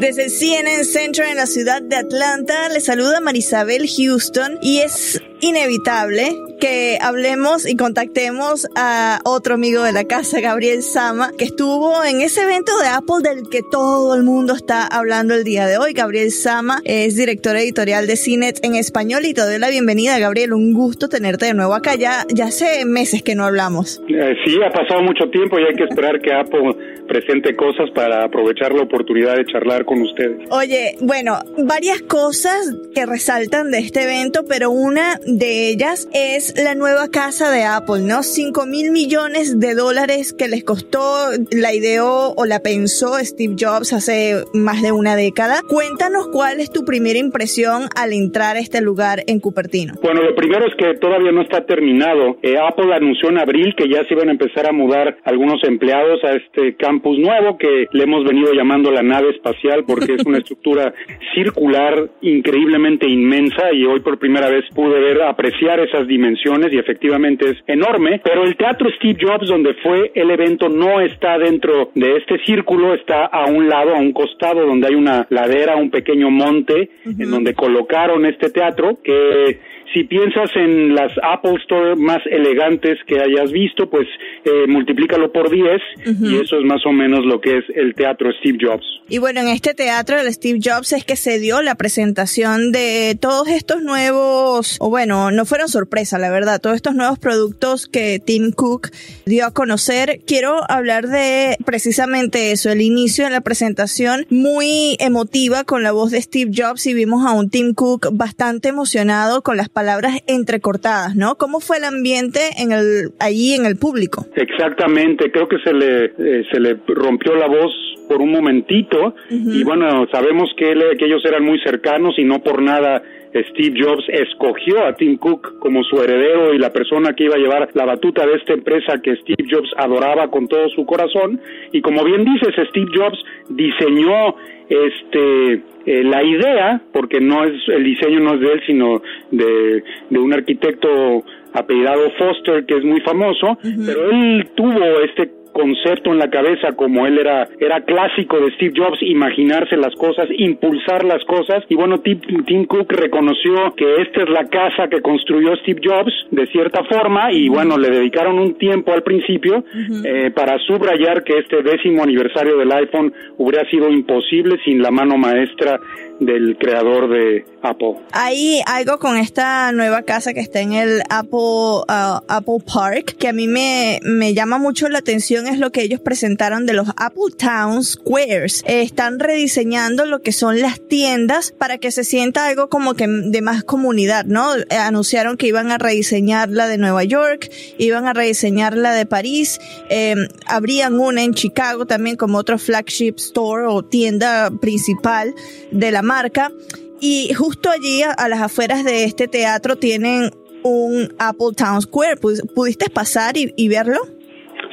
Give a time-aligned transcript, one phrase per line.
[0.00, 5.20] Desde el CNN Center en la ciudad de Atlanta, le saluda Marisabel Houston y es
[5.42, 12.04] inevitable que hablemos y contactemos a otro amigo de la casa, Gabriel Sama, que estuvo
[12.04, 15.78] en ese evento de Apple del que todo el mundo está hablando el día de
[15.78, 15.94] hoy.
[15.94, 20.52] Gabriel Sama es director editorial de CNET en español y te doy la bienvenida, Gabriel.
[20.52, 21.94] Un gusto tenerte de nuevo acá.
[21.96, 24.02] Ya, ya hace meses que no hablamos.
[24.08, 26.76] Eh, sí, ha pasado mucho tiempo y hay que esperar que Apple
[27.08, 30.46] presente cosas para aprovechar la oportunidad de charlar con ustedes.
[30.50, 36.74] Oye, bueno, varias cosas que resaltan de este evento, pero una de ellas es la
[36.74, 38.22] nueva casa de Apple, ¿no?
[38.22, 43.92] 5 mil millones de dólares que les costó, la ideó o la pensó Steve Jobs
[43.92, 45.60] hace más de una década.
[45.68, 49.94] Cuéntanos cuál es tu primera impresión al entrar a este lugar en Cupertino.
[50.02, 52.38] Bueno, lo primero es que todavía no está terminado.
[52.42, 56.22] Eh, Apple anunció en abril que ya se iban a empezar a mudar algunos empleados
[56.24, 60.38] a este campus nuevo que le hemos venido llamando la nave espacial porque es una
[60.42, 60.92] estructura
[61.34, 67.50] circular increíblemente inmensa y hoy por primera vez pude ver apreciar esas dimensiones y efectivamente
[67.50, 72.16] es enorme, pero el Teatro Steve Jobs donde fue el evento no está dentro de
[72.16, 76.30] este círculo, está a un lado, a un costado donde hay una ladera, un pequeño
[76.30, 79.58] monte en donde colocaron este teatro que
[79.92, 84.06] si piensas en las Apple Store más elegantes que hayas visto, pues
[84.44, 85.80] eh, multiplícalo por 10
[86.20, 88.84] y eso es más o menos lo que es el teatro Steve Jobs.
[89.08, 93.18] Y bueno, en este teatro del Steve Jobs es que se dio la presentación de
[93.20, 98.20] todos estos nuevos, o bueno, no fueron sorpresa, la verdad, todos estos nuevos productos que
[98.24, 98.90] Tim Cook
[99.26, 100.20] dio a conocer.
[100.24, 106.12] Quiero hablar de precisamente eso, el inicio de la presentación muy emotiva con la voz
[106.12, 109.79] de Steve Jobs y vimos a un Tim Cook bastante emocionado con las palabras
[110.26, 111.36] entrecortadas, ¿no?
[111.36, 114.26] ¿Cómo fue el ambiente en el, allí en el público?
[114.34, 117.72] Exactamente, creo que se le, eh, se le rompió la voz
[118.08, 122.42] por un momentito y bueno, sabemos que, él, que ellos eran muy cercanos y no
[122.42, 123.00] por nada
[123.32, 127.38] Steve Jobs escogió a Tim Cook como su heredero y la persona que iba a
[127.38, 131.40] llevar la batuta de esta empresa que Steve Jobs adoraba con todo su corazón.
[131.72, 133.18] Y como bien dices, Steve Jobs
[133.48, 134.34] diseñó
[134.68, 139.82] este eh, la idea, porque no es el diseño no es de él, sino de,
[140.10, 146.18] de un arquitecto apellidado Foster, que es muy famoso, pero él tuvo este concepto en
[146.18, 151.24] la cabeza como él era era clásico de Steve Jobs imaginarse las cosas impulsar las
[151.24, 151.64] cosas.
[151.68, 156.12] Y bueno Tim, Tim, Cook reconoció que esta es la casa que construyó Steve Jobs
[156.30, 159.64] de cierta forma y bueno le dedicaron un tiempo al principio
[160.04, 165.16] eh, para subrayar que este décimo aniversario del iPhone hubiera sido imposible sin la mano
[165.16, 165.78] maestra
[166.20, 167.94] del creador de Apple.
[168.12, 173.28] Hay algo con esta nueva casa que está en el Apple, uh, Apple Park que
[173.28, 176.88] a mí me, me llama mucho la atención es lo que ellos presentaron de los
[176.96, 178.62] Apple Town Squares.
[178.66, 183.42] están rediseñando lo que son las tiendas para que se sienta algo como que de
[183.42, 184.52] más comunidad, ¿no?
[184.70, 189.60] anunciaron que iban a rediseñar la de Nueva York, iban a rediseñar la de París,
[189.88, 190.14] eh,
[190.46, 195.34] habrían una en Chicago también como otro flagship store o tienda principal
[195.70, 196.52] de la marca.
[197.00, 200.30] Y justo allí, a, las afueras de este teatro, tienen
[200.62, 202.16] un Apple Town Square.
[202.16, 204.00] ¿Pudiste pasar y, verlo?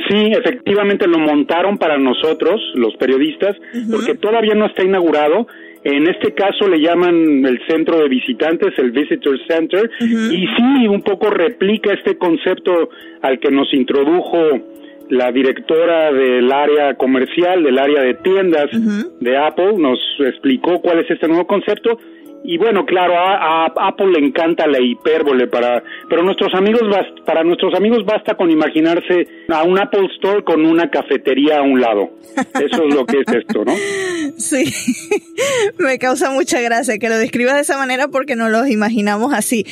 [0.09, 3.56] Sí, efectivamente lo montaron para nosotros, los periodistas,
[3.91, 5.47] porque todavía no está inaugurado.
[5.84, 11.02] En este caso le llaman el centro de visitantes, el Visitor Center, y sí, un
[11.02, 12.90] poco replica este concepto
[13.22, 14.37] al que nos introdujo
[15.09, 18.70] la directora del área comercial, del área de tiendas
[19.20, 21.99] de Apple, nos explicó cuál es este nuevo concepto.
[22.49, 26.82] Y bueno, claro, a, Apple le encanta la hipérbole para, pero nuestros amigos
[27.26, 31.82] para nuestros amigos basta con imaginarse a un Apple Store con una cafetería a un
[31.82, 32.09] lado.
[32.53, 33.73] Eso es lo que es esto, ¿no?
[34.38, 34.64] Sí,
[35.79, 39.66] me causa mucha gracia que lo describas de esa manera porque no los imaginamos así.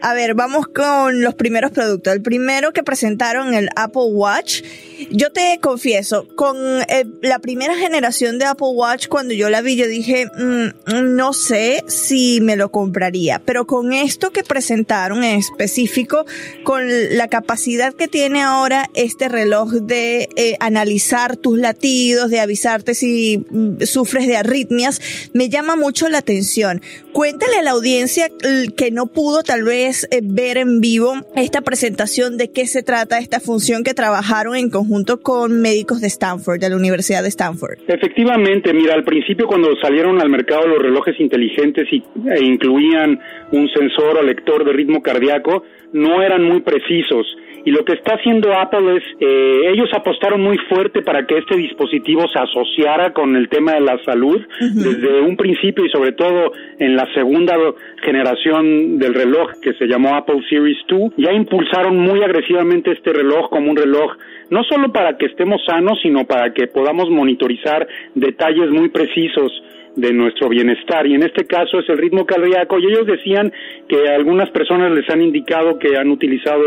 [0.00, 2.12] A ver, vamos con los primeros productos.
[2.12, 4.62] El primero que presentaron, el Apple Watch.
[5.10, 6.56] Yo te confieso, con
[6.88, 11.32] eh, la primera generación de Apple Watch, cuando yo la vi, yo dije, mm, no
[11.32, 13.40] sé si me lo compraría.
[13.44, 16.26] Pero con esto que presentaron en específico,
[16.62, 16.84] con
[17.16, 23.44] la capacidad que tiene ahora este reloj de eh, analizar tus latidos, de avisarte si
[23.50, 25.00] mm, sufres de arritmias,
[25.32, 26.82] me llama mucho la atención.
[27.12, 28.30] Cuéntale a la audiencia
[28.76, 33.18] que no pudo tal vez eh, ver en vivo esta presentación de qué se trata
[33.18, 37.78] esta función que trabajaron en conjunto con médicos de Stanford, de la Universidad de Stanford.
[37.88, 43.18] Efectivamente, mira, al principio cuando salieron al mercado los relojes inteligentes y, e incluían
[43.52, 45.62] un sensor o lector de ritmo cardíaco,
[45.92, 47.26] no eran muy precisos
[47.64, 51.56] y lo que está haciendo Apple es, eh, ellos apostaron muy fuerte para que este
[51.56, 56.52] dispositivo se asociara con el tema de la salud desde un principio y sobre todo
[56.78, 57.56] en la segunda
[58.02, 61.12] generación del reloj que se llamó Apple Series 2.
[61.16, 64.12] Ya impulsaron muy agresivamente este reloj como un reloj
[64.50, 69.52] no solo para que estemos sanos, sino para que podamos monitorizar detalles muy precisos
[69.98, 71.06] de nuestro bienestar.
[71.06, 72.78] Y en este caso es el ritmo cardíaco.
[72.78, 73.52] Y ellos decían
[73.88, 76.62] que algunas personas les han indicado que han utilizado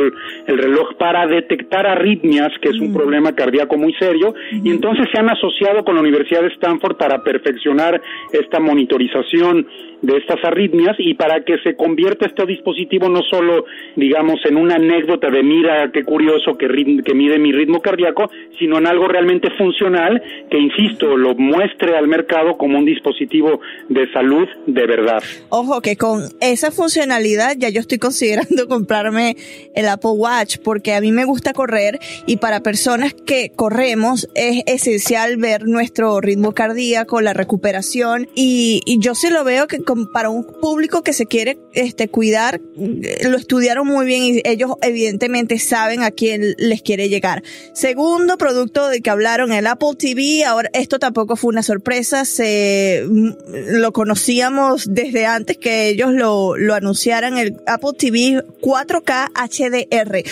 [0.47, 2.93] el, reloj para detectar arritmias que es un mm.
[2.93, 4.35] problema cardíaco muy serio.
[4.51, 8.01] Y entonces se han asociado con la Universidad de Stanford para perfeccionar
[8.33, 9.65] esta monitorización
[10.01, 13.65] de estas arritmias y para que se convierta este dispositivo no solo,
[13.95, 16.67] digamos, en una anécdota de mira qué curioso que,
[17.05, 22.07] que mide mi ritmo cardíaco, sino en algo realmente funcional que, insisto, lo muestre al
[22.07, 23.59] mercado como un dispositivo
[23.89, 25.23] de salud de verdad.
[25.49, 29.35] Ojo que con esa funcionalidad ya yo estoy considerando comprarme
[29.75, 34.63] el Apple Watch porque a mí me gusta correr y para personas que corremos es
[34.65, 39.77] esencial ver nuestro ritmo cardíaco, la recuperación y, y yo sí lo veo que
[40.13, 45.59] para un público que se quiere este, cuidar, lo estudiaron muy bien y ellos evidentemente
[45.59, 47.43] saben a quién les quiere llegar.
[47.73, 53.03] Segundo producto de que hablaron, el Apple TV, ahora esto tampoco fue una sorpresa, se
[53.05, 60.23] lo conocíamos desde antes que ellos lo, lo anunciaran, el Apple TV 4K HDR.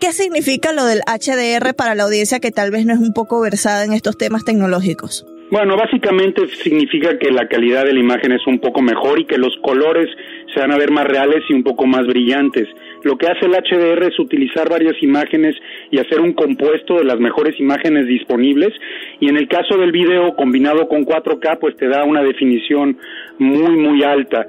[0.00, 3.40] ¿Qué significa lo del HDR para la audiencia que tal vez no es un poco
[3.40, 5.26] versada en estos temas tecnológicos?
[5.54, 9.38] Bueno, básicamente significa que la calidad de la imagen es un poco mejor y que
[9.38, 10.08] los colores
[10.52, 12.66] se van a ver más reales y un poco más brillantes.
[13.04, 15.54] Lo que hace el HDR es utilizar varias imágenes
[15.92, 18.72] y hacer un compuesto de las mejores imágenes disponibles
[19.20, 22.98] y en el caso del video combinado con 4K pues te da una definición
[23.38, 24.48] muy muy alta.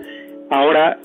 [0.50, 0.98] Ahora,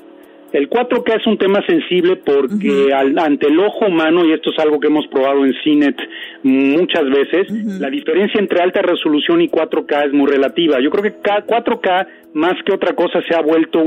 [0.53, 4.81] el 4K es un tema sensible porque ante el ojo humano, y esto es algo
[4.81, 5.97] que hemos probado en CINET
[6.43, 7.51] muchas veces,
[7.81, 10.81] la diferencia entre alta resolución y 4K es muy relativa.
[10.81, 13.83] Yo creo que 4K más que otra cosa se ha vuelto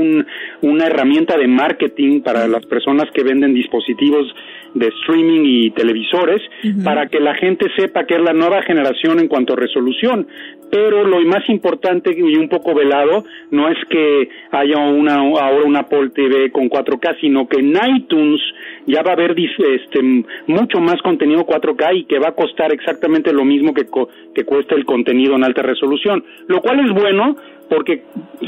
[0.62, 4.26] una herramienta de marketing para las personas que venden dispositivos
[4.74, 6.42] de streaming y televisores
[6.82, 10.26] para que la gente sepa que es la nueva generación en cuanto a resolución.
[10.70, 15.80] Pero lo más importante y un poco velado no es que haya una ahora una
[15.80, 18.40] Apple TV con 4K, sino que en iTunes
[18.86, 20.02] ya va a haber este,
[20.48, 23.86] mucho más contenido 4K y que va a costar exactamente lo mismo que,
[24.34, 27.36] que cuesta el contenido en alta resolución, lo cual es bueno
[27.68, 28.02] porque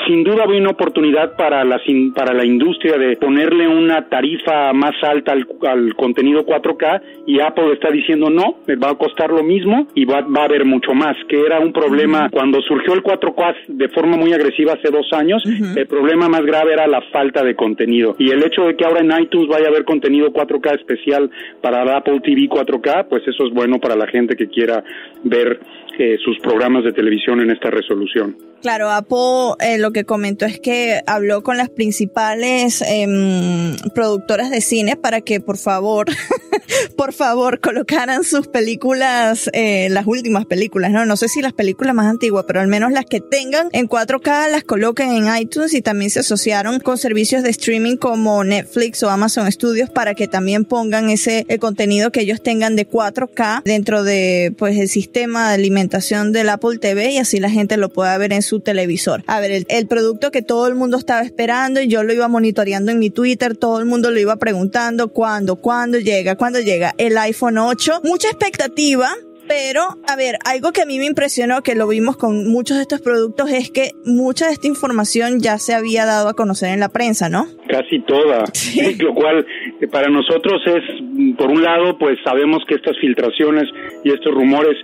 [0.07, 1.81] sin duda había una oportunidad para la,
[2.15, 7.91] para la industria de ponerle una tarifa más alta al, contenido 4K y Apple está
[7.91, 11.17] diciendo no, me va a costar lo mismo y va, va a haber mucho más,
[11.29, 15.43] que era un problema cuando surgió el 4K de forma muy agresiva hace dos años,
[15.45, 18.15] el problema más grave era la falta de contenido.
[18.19, 21.31] Y el hecho de que ahora en iTunes vaya a haber contenido 4K especial
[21.61, 24.83] para Apple TV 4K, pues eso es bueno para la gente que quiera
[25.23, 25.61] ver
[25.99, 28.37] eh, sus programas de televisión en esta resolución.
[28.61, 34.61] Claro, Apple eh, lo que comentó es que habló con las principales em, productoras de
[34.61, 36.07] cine para que por favor,
[36.97, 41.07] por favor, colocaran sus películas, eh, las últimas películas, ¿no?
[41.07, 44.51] No sé si las películas más antiguas, pero al menos las que tengan en 4K
[44.51, 49.11] las coloquen en iTunes y también se asociaron con servicios de streaming como Netflix o
[49.11, 54.53] Amazon Studios para que también pongan ese contenido que ellos tengan de 4K dentro de
[54.59, 58.33] pues el sistema de alimentación del Apple TV y así la gente lo pueda ver
[58.33, 59.23] en su televisor.
[59.27, 62.93] A ver, el, producto que todo el mundo estaba esperando y yo lo iba monitoreando
[62.93, 67.17] en mi Twitter, todo el mundo lo iba preguntando cuándo, cuándo llega, cuándo llega el
[67.17, 68.01] iPhone 8.
[68.05, 69.09] Mucha expectativa,
[69.49, 72.83] pero, a ver, algo que a mí me impresionó, que lo vimos con muchos de
[72.83, 76.81] estos productos, es que mucha de esta información ya se había dado a conocer en
[76.81, 77.47] la prensa, ¿no?
[77.69, 78.45] Casi toda.
[78.99, 79.47] Lo cual
[79.81, 83.69] eh, para nosotros es, por un lado, pues sabemos que estas filtraciones
[84.05, 84.77] y estos rumores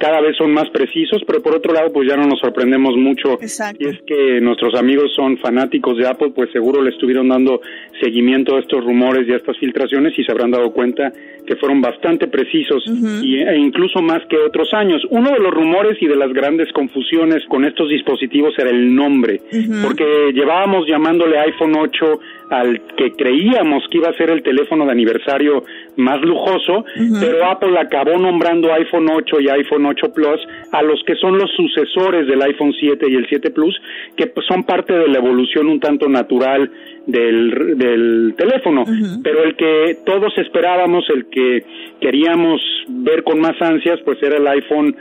[0.00, 3.34] cada vez son más precisos, pero por otro lado, pues ya no nos sorprendemos mucho.
[3.34, 3.84] Exacto.
[3.84, 7.60] Y es que nuestros amigos son fanáticos de Apple, pues seguro le estuvieron dando
[8.00, 11.12] seguimiento a estos rumores y a estas filtraciones y se habrán dado cuenta
[11.46, 12.82] que fueron bastante precisos
[13.22, 15.02] y, e incluso más que otros años.
[15.10, 19.40] Uno de los rumores y de las grandes confusiones con estos dispositivos era el nombre,
[19.82, 24.92] porque llevábamos llamándole iPhone 8 al que creíamos que iba a ser el teléfono de
[24.92, 25.64] aniversario
[25.96, 26.84] más lujoso,
[27.20, 30.40] pero Apple acabó nombrando iPhone 8 y iPhone 8 Plus
[30.72, 33.74] a los que son los sucesores del iPhone 7 y el 7 Plus,
[34.16, 36.70] que pues, son parte de la evolución un tanto natural
[37.06, 38.84] del, del teléfono,
[39.22, 41.64] pero el que todos esperábamos, el que
[42.00, 44.94] queríamos ver con más ansias, pues era el iPhone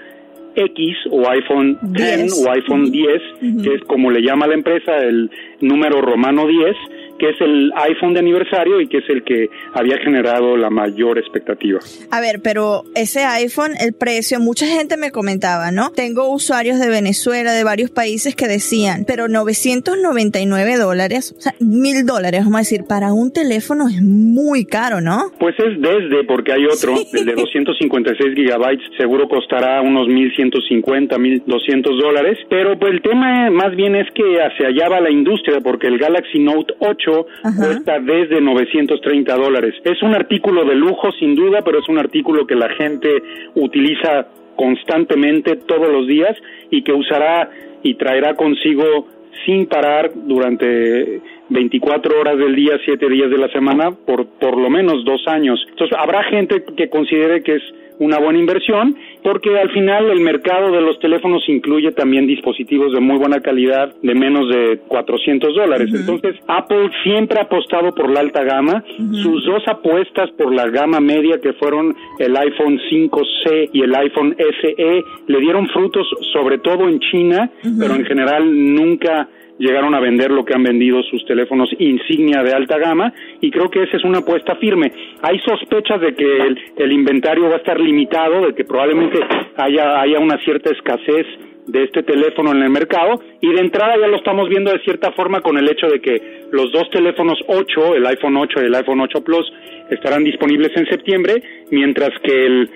[0.55, 3.21] X o iPhone 10 o iPhone 10,
[3.63, 5.29] que es como le llama la empresa el
[5.61, 6.75] número romano 10,
[7.19, 11.19] que es el iPhone de aniversario y que es el que había generado la mayor
[11.19, 11.79] expectativa.
[12.11, 15.91] A ver, pero ese iPhone, el precio, mucha gente me comentaba, ¿no?
[15.91, 22.05] Tengo usuarios de Venezuela, de varios países que decían, pero 999 dólares, o sea, mil
[22.05, 25.31] dólares, vamos a decir, para un teléfono es muy caro, ¿no?
[25.39, 31.99] Pues es desde, porque hay otro, el de 256 gigabytes, seguro costará unos 1150, 1200
[32.01, 35.87] dólares, pero pues el tema más bien es que hacia allá va la industria, porque
[35.87, 37.08] el Galaxy Note 8
[37.41, 39.75] cuesta desde 930 dólares.
[39.83, 43.21] Es un artículo de lujo sin duda, pero es un artículo que la gente
[43.55, 46.35] utiliza constantemente todos los días
[46.69, 47.49] y que usará
[47.81, 49.07] y traerá consigo
[49.45, 54.69] sin parar durante 24 horas del día, 7 días de la semana, por por lo
[54.69, 55.65] menos dos años.
[55.69, 57.63] Entonces, habrá gente que considere que es
[57.99, 62.99] una buena inversión porque al final el mercado de los teléfonos incluye también dispositivos de
[62.99, 65.89] muy buena calidad de menos de 400 dólares.
[65.93, 68.83] Entonces Apple siempre ha apostado por la alta gama.
[69.11, 74.35] Sus dos apuestas por la gama media que fueron el iPhone 5C y el iPhone
[74.37, 78.43] SE le dieron frutos sobre todo en China, pero en general
[78.75, 79.27] nunca
[79.59, 83.69] llegaron a vender lo que han vendido sus teléfonos insignia de alta gama y creo
[83.69, 84.91] que esa es una apuesta firme.
[85.21, 89.19] Hay sospechas de que el, inventario va a estar limitado, de que probablemente
[89.57, 91.27] haya, haya una cierta escasez
[91.67, 95.11] de este teléfono en el mercado y de entrada ya lo estamos viendo de cierta
[95.11, 98.75] forma con el hecho de que los dos teléfonos 8, el iPhone 8 y el
[98.75, 99.51] iPhone 8 Plus,
[99.91, 102.69] estarán disponibles en septiembre, mientras que el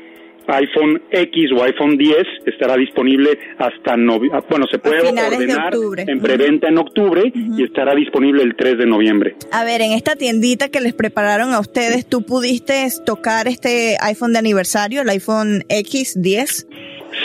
[0.47, 4.39] iPhone X o iPhone 10 estará disponible hasta noviembre.
[4.41, 8.85] Ah, bueno, se puede ordenar en preventa en octubre y estará disponible el 3 de
[8.85, 9.35] noviembre.
[9.51, 14.33] A ver, en esta tiendita que les prepararon a ustedes, ¿tú pudiste tocar este iPhone
[14.33, 16.67] de aniversario, el iPhone X10?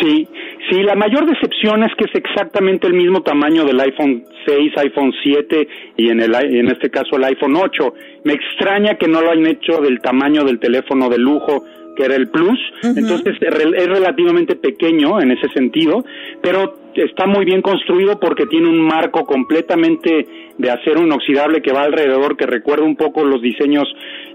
[0.01, 0.29] Sí,
[0.71, 5.13] sí, la mayor decepción es que es exactamente el mismo tamaño del iPhone 6, iPhone
[5.23, 7.95] 7 y en, el, en este caso el iPhone 8.
[8.25, 11.65] Me extraña que no lo hayan hecho del tamaño del teléfono de lujo
[11.99, 16.05] que era el Plus, entonces es relativamente pequeño en ese sentido,
[16.41, 20.27] pero está muy bien construido porque tiene un marco completamente
[20.57, 23.89] de acero inoxidable que va alrededor, que recuerda un poco los diseños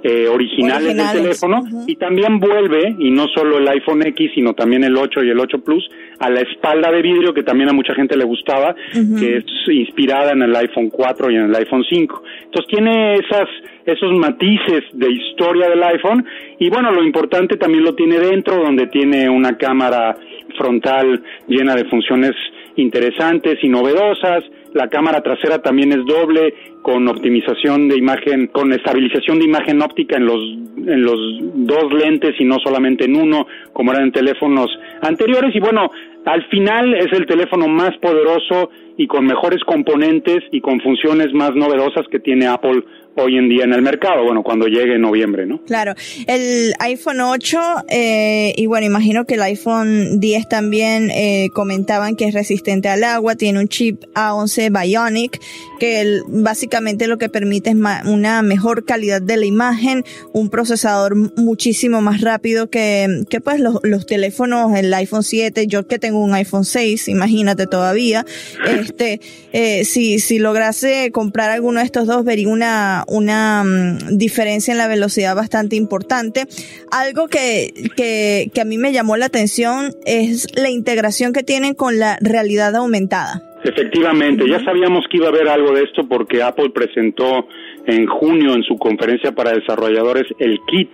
[0.03, 4.83] eh, originales, del teléfono, y también vuelve, y no solo el iPhone X, sino también
[4.83, 5.89] el 8 y el 8 Plus,
[6.23, 10.31] a la espalda de vidrio que también a mucha gente le gustaba, que es inspirada
[10.31, 12.23] en el iPhone 4 y en el iPhone 5.
[12.45, 13.47] Entonces tiene esas
[13.85, 16.25] esos matices de historia del iPhone
[16.57, 20.15] y bueno, lo importante también lo tiene dentro donde tiene una cámara
[20.57, 22.31] frontal llena de funciones
[22.77, 24.45] interesantes y novedosas.
[24.73, 30.15] La cámara trasera también es doble con optimización de imagen, con estabilización de imagen óptica
[30.17, 30.39] en los
[30.87, 31.17] en los
[31.53, 34.67] dos lentes y no solamente en uno, como eran en teléfonos
[35.01, 35.55] anteriores.
[35.55, 35.89] Y bueno,
[36.25, 41.55] al final es el teléfono más poderoso y con mejores componentes y con funciones más
[41.55, 42.83] novedosas que tiene Apple
[43.15, 45.61] hoy en día en el mercado, bueno, cuando llegue en noviembre, ¿no?
[45.63, 45.93] Claro,
[46.27, 52.25] el iPhone 8 eh, y bueno, imagino que el iPhone 10 también eh, comentaban que
[52.25, 55.39] es resistente al agua, tiene un chip A11 Bionic,
[55.79, 62.01] que básicamente lo que permite es una mejor calidad de la imagen, un procesador muchísimo
[62.01, 66.33] más rápido que, que pues los, los teléfonos, el iPhone 7, yo que tengo un
[66.33, 68.25] iPhone 6, imagínate todavía,
[68.65, 69.19] este,
[69.51, 74.77] eh, si, si lograse comprar alguno de estos dos, vería una una, mm, diferencia en
[74.77, 76.45] la velocidad bastante importante.
[76.91, 81.73] Algo que, que, que a mí me llamó la atención es la integración que tienen
[81.73, 83.41] con la realidad aumentada.
[83.63, 87.47] Efectivamente, ya sabíamos que iba a haber algo de esto porque Apple presentó
[87.87, 90.89] en junio en su conferencia para desarrolladores el kit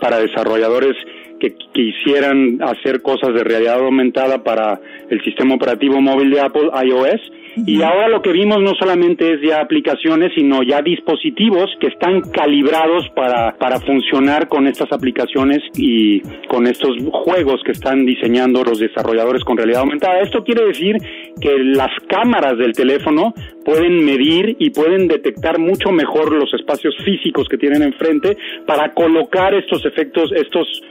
[0.00, 0.96] para desarrolladores
[1.38, 7.20] que quisieran hacer cosas de realidad aumentada para el sistema operativo móvil de Apple, iOS,
[7.56, 12.20] y ahora lo que vimos no solamente es ya aplicaciones, sino ya dispositivos que están
[12.20, 18.78] calibrados para, para funcionar con estas aplicaciones y con estos juegos que están diseñando los
[18.78, 20.20] desarrolladores con realidad aumentada.
[20.20, 20.96] Esto quiere decir
[21.40, 27.48] que las cámaras del teléfono pueden medir y pueden detectar mucho mejor los espacios físicos
[27.48, 30.82] que tienen enfrente para colocar estos efectos, estos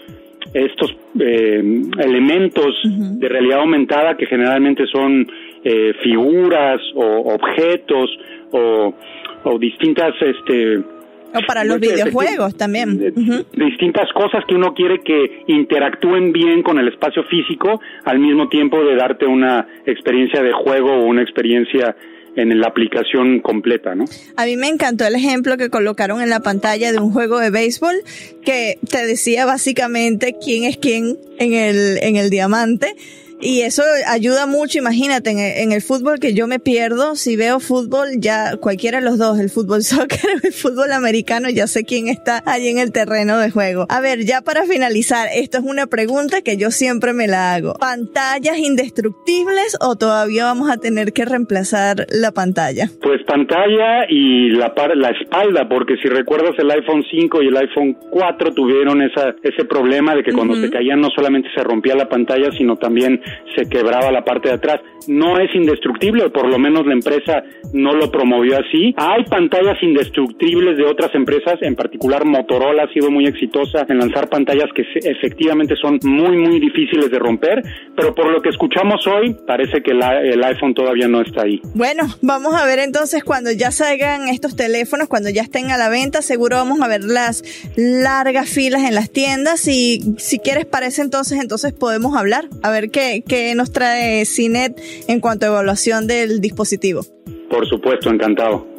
[0.53, 1.61] estos eh,
[1.99, 5.27] elementos de realidad aumentada que generalmente son
[5.63, 8.09] eh, figuras o objetos
[8.51, 8.93] o,
[9.43, 10.83] o distintas este
[11.33, 12.97] o para los videojuegos también.
[13.53, 18.83] Distintas cosas que uno quiere que interactúen bien con el espacio físico al mismo tiempo
[18.83, 21.95] de darte una experiencia de juego o una experiencia
[22.35, 24.05] en la aplicación completa, ¿no?
[24.37, 27.49] A mí me encantó el ejemplo que colocaron en la pantalla de un juego de
[27.49, 27.95] béisbol
[28.43, 32.95] que te decía básicamente quién es quién en el, en el diamante
[33.41, 35.31] y eso ayuda mucho, imagínate,
[35.63, 39.39] en el, fútbol que yo me pierdo, si veo fútbol, ya cualquiera de los dos,
[39.39, 43.37] el fútbol soccer o el fútbol americano, ya sé quién está allí en el terreno
[43.37, 43.85] de juego.
[43.89, 47.75] A ver, ya para finalizar, esto es una pregunta que yo siempre me la hago.
[47.79, 52.89] ¿Pantallas indestructibles o todavía vamos a tener que reemplazar la pantalla?
[53.01, 57.97] Pues pantalla y la, la espalda, porque si recuerdas el iPhone 5 y el iPhone
[58.09, 62.09] 4 tuvieron esa, ese problema de que cuando se caían no solamente se rompía la
[62.09, 63.21] pantalla, sino también
[63.55, 64.81] se quebraba la parte de atrás.
[65.07, 67.41] No es indestructible, por lo menos la empresa
[67.73, 68.93] no lo promovió así.
[68.97, 74.29] Hay pantallas indestructibles de otras empresas, en particular Motorola ha sido muy exitosa en lanzar
[74.29, 77.63] pantallas que efectivamente son muy, muy difíciles de romper,
[77.95, 81.61] pero por lo que escuchamos hoy, parece que el iPhone todavía no está ahí.
[81.73, 85.89] Bueno, vamos a ver entonces cuando ya salgan estos teléfonos, cuando ya estén a la
[85.89, 87.43] venta, seguro vamos a ver las
[87.75, 92.69] largas filas en las tiendas y si quieres para ese entonces, entonces podemos hablar, a
[92.69, 97.05] ver qué, que nos trae CINET en cuanto a evaluación del dispositivo.
[97.49, 98.78] Por supuesto, encantado.